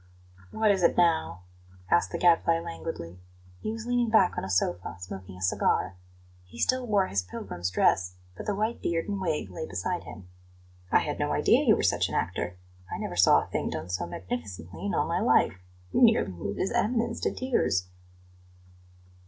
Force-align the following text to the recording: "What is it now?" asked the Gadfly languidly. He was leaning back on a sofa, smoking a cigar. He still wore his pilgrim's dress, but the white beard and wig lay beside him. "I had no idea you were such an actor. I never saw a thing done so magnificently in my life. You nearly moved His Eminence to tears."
"What 0.49 0.71
is 0.71 0.81
it 0.81 0.97
now?" 0.97 1.43
asked 1.91 2.09
the 2.09 2.17
Gadfly 2.17 2.57
languidly. 2.57 3.19
He 3.59 3.71
was 3.71 3.85
leaning 3.85 4.09
back 4.09 4.35
on 4.35 4.43
a 4.43 4.49
sofa, 4.49 4.97
smoking 4.99 5.35
a 5.37 5.43
cigar. 5.43 5.93
He 6.43 6.57
still 6.57 6.87
wore 6.87 7.05
his 7.05 7.21
pilgrim's 7.21 7.69
dress, 7.69 8.15
but 8.35 8.47
the 8.47 8.55
white 8.55 8.81
beard 8.81 9.07
and 9.07 9.21
wig 9.21 9.51
lay 9.51 9.67
beside 9.67 10.05
him. 10.05 10.27
"I 10.91 11.01
had 11.01 11.19
no 11.19 11.33
idea 11.33 11.63
you 11.67 11.75
were 11.75 11.83
such 11.83 12.09
an 12.09 12.15
actor. 12.15 12.55
I 12.91 12.97
never 12.97 13.15
saw 13.15 13.43
a 13.43 13.47
thing 13.51 13.69
done 13.69 13.89
so 13.89 14.07
magnificently 14.07 14.85
in 14.87 14.91
my 14.93 15.19
life. 15.19 15.61
You 15.93 16.01
nearly 16.01 16.31
moved 16.31 16.57
His 16.57 16.71
Eminence 16.71 17.19
to 17.19 17.31
tears." 17.31 17.87